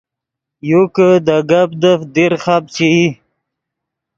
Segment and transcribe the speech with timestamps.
[0.69, 3.05] یو کہ دے گپ دیفت دیر خپ چے ای